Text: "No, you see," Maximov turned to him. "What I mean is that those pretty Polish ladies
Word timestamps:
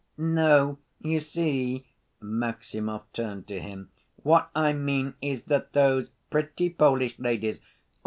"No, 0.17 0.79
you 0.99 1.19
see," 1.19 1.85
Maximov 2.19 3.03
turned 3.13 3.45
to 3.49 3.59
him. 3.59 3.91
"What 4.23 4.49
I 4.55 4.73
mean 4.73 5.13
is 5.21 5.43
that 5.43 5.73
those 5.73 6.09
pretty 6.31 6.71
Polish 6.71 7.19
ladies 7.19 7.61